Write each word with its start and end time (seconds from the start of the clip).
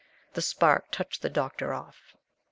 The 0.33 0.41
spark 0.41 0.89
touched 0.89 1.21
the 1.21 1.29
Doctor 1.29 1.75
off. 1.75 2.15